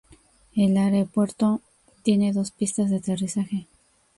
[0.55, 1.61] El aeropuerto
[2.01, 3.67] tiene dos pistas de aterrizaje.